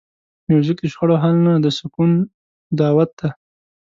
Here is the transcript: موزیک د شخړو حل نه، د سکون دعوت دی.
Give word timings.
موزیک 0.49 0.77
د 0.81 0.85
شخړو 0.93 1.15
حل 1.23 1.35
نه، 1.45 1.53
د 1.63 1.67
سکون 1.77 2.11
دعوت 2.79 3.09
دی. 3.19 3.29